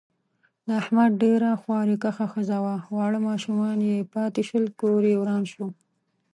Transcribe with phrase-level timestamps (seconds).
[0.65, 4.65] د احمد ډېره خواریکښه ښځه وه، واړه ماشومان یې پاتې شول.
[4.81, 5.65] کوریې وران شو.